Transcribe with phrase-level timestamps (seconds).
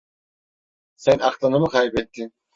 [0.95, 2.33] Sen aklını mı kaybettin?